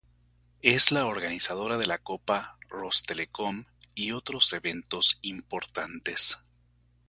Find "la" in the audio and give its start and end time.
0.91-1.05, 1.85-1.99